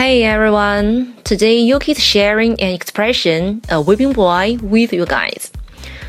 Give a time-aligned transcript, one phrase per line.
[0.00, 1.14] Hey everyone!
[1.24, 5.50] Today Yuki is sharing an expression, a weeping boy, with you guys.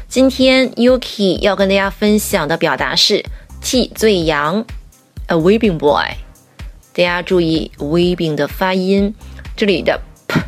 [0.07, 3.25] 今天 Yuki 要跟大家分享的表达是
[3.61, 4.65] 替罪羊，
[5.27, 6.15] a weeping boy。
[6.93, 9.13] 大家注意 weeping 的发音，
[9.55, 10.39] 这里的 p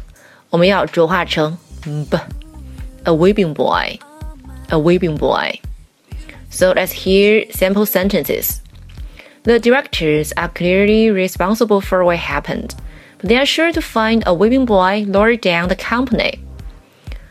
[0.49, 8.59] 我们要浊化成 b，a weeping boy，a weeping boy。So let's hear sample sentences.
[9.43, 12.71] The directors are clearly responsible for what happened
[13.23, 16.39] they are sure to find a weeping boy lower down the company.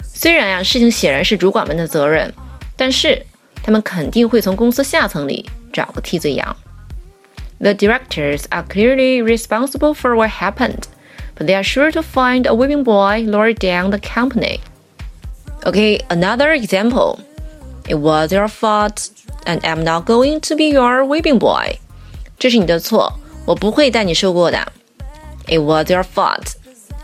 [0.02, 2.32] 虽然呀，事情显然是主管们的责任，
[2.76, 3.24] 但是
[3.62, 6.56] 他们肯定会从公司下层里找个替罪羊。
[7.60, 10.84] The directors are clearly responsible for what happened,
[11.36, 14.60] but they are sure to find a weeping boy lower down the company.
[15.64, 17.18] Okay, another example.
[17.88, 19.08] It was your fault,
[19.44, 21.78] and I'm not going to be your weeping boy.
[22.38, 24.72] 这是你的错，我不会带你受过的。
[25.47, 26.55] It was your fault,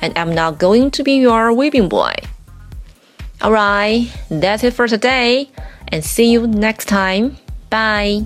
[0.01, 2.15] and I'm not going to be your whipping boy.
[3.41, 5.49] Alright, that's it for today,
[5.87, 7.37] and see you next time.
[7.69, 8.25] Bye.